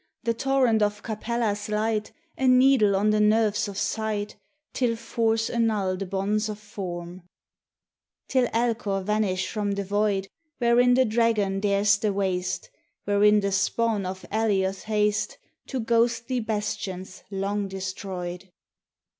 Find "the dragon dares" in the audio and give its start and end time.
10.95-11.97